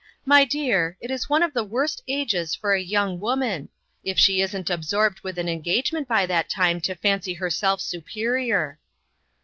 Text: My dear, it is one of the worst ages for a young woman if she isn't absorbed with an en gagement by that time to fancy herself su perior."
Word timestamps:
My 0.25 0.45
dear, 0.45 0.97
it 0.99 1.11
is 1.11 1.29
one 1.29 1.43
of 1.43 1.53
the 1.53 1.63
worst 1.63 2.01
ages 2.07 2.55
for 2.55 2.73
a 2.73 2.81
young 2.81 3.19
woman 3.19 3.69
if 4.03 4.17
she 4.17 4.41
isn't 4.41 4.67
absorbed 4.71 5.19
with 5.21 5.37
an 5.37 5.47
en 5.47 5.61
gagement 5.61 6.07
by 6.07 6.25
that 6.25 6.49
time 6.49 6.81
to 6.81 6.95
fancy 6.95 7.33
herself 7.35 7.79
su 7.81 8.01
perior." 8.01 8.77